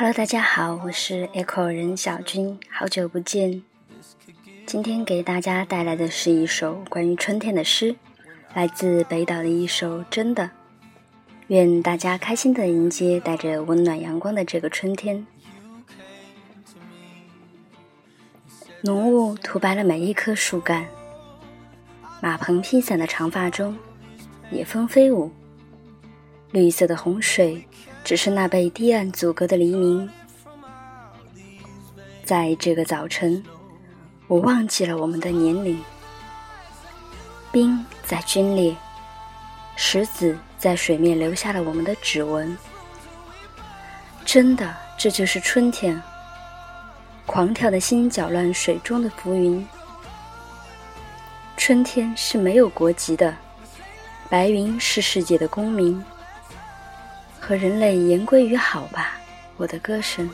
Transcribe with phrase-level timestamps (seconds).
[0.00, 3.64] Hello，大家好，我是 Echo 任小军，好久不见。
[4.64, 7.96] 今天给大家带来的是一首关于春天的诗，
[8.54, 10.44] 来自北岛的一首《真的》。
[11.48, 15.26] 愿大家开心的迎接带着温暖阳光的这个春天。
[18.82, 20.86] 浓雾涂白了每一棵树干，
[22.20, 23.76] 马棚披散的长发中，
[24.52, 25.32] 野蜂飞舞。
[26.52, 27.66] 绿色的洪水，
[28.08, 30.08] 只是那被堤岸阻隔的黎明。
[32.24, 33.44] 在这个早晨，
[34.28, 35.78] 我忘记了我们的年龄。
[37.52, 38.74] 冰在皲裂，
[39.76, 42.56] 石子在水面留下了我们的指纹。
[44.24, 46.02] 真的，这就是春天。
[47.26, 49.68] 狂跳的心搅乱水中的浮云。
[51.58, 53.36] 春天是没有国籍的，
[54.30, 56.02] 白云是世界的公民。
[57.48, 59.18] 和人类言归于好吧，
[59.56, 60.28] 我的歌声。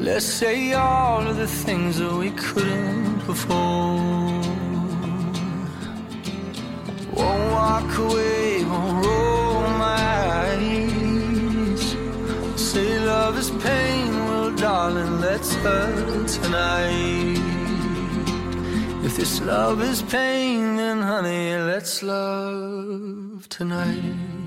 [0.00, 3.54] Let's say all of the things that we couldn't before.
[7.14, 10.02] Won't walk away, won't roll my
[10.42, 11.96] eyes.
[12.56, 17.38] Say love is pain, well, darling, let's hurt tonight.
[19.04, 24.45] If this love is pain, then honey, let's love tonight.